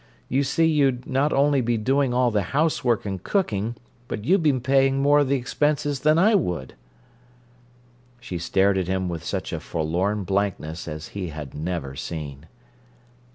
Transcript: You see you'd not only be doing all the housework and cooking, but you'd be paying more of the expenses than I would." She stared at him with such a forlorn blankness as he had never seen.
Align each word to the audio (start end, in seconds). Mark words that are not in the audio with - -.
You 0.29 0.43
see 0.43 0.65
you'd 0.65 1.05
not 1.05 1.31
only 1.31 1.61
be 1.61 1.77
doing 1.77 2.11
all 2.11 2.31
the 2.31 2.41
housework 2.57 3.05
and 3.05 3.23
cooking, 3.23 3.75
but 4.07 4.25
you'd 4.25 4.41
be 4.41 4.51
paying 4.59 4.99
more 4.99 5.19
of 5.19 5.27
the 5.27 5.35
expenses 5.35 5.99
than 5.99 6.17
I 6.17 6.33
would." 6.33 6.73
She 8.19 8.39
stared 8.39 8.79
at 8.79 8.87
him 8.87 9.09
with 9.09 9.23
such 9.23 9.53
a 9.53 9.59
forlorn 9.59 10.23
blankness 10.23 10.87
as 10.87 11.09
he 11.09 11.27
had 11.27 11.53
never 11.53 11.95
seen. 11.95 12.47